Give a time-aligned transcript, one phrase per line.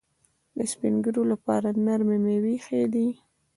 [0.57, 3.07] د سپین ږیرو لپاره نرمې میوې ښې دي.